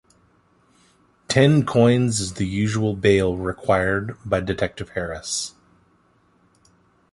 Ten 1.27 1.63
coins 1.63 2.19
is 2.21 2.33
the 2.33 2.47
usual 2.47 2.95
bail 2.95 3.37
required 3.37 4.17
by 4.25 4.39
Detective 4.39 4.89
Harris. 4.95 5.53